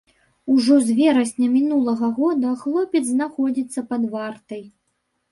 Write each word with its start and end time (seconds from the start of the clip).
Ужо 0.51 0.75
з 0.85 0.93
верасня 0.99 1.49
мінулага 1.57 2.09
года 2.19 2.53
хлопец 2.61 3.01
знаходзіцца 3.09 3.79
пад 3.93 4.07
вартай. 4.15 4.63